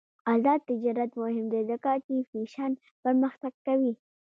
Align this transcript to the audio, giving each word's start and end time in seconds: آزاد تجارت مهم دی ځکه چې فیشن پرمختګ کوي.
آزاد 0.33 0.59
تجارت 0.69 1.11
مهم 1.21 1.45
دی 1.51 1.61
ځکه 1.71 1.89
چې 2.05 2.13
فیشن 2.31 2.71
پرمختګ 3.03 3.53
کوي. 3.65 3.93